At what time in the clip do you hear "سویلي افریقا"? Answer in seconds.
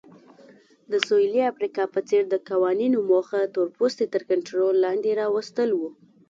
1.07-1.83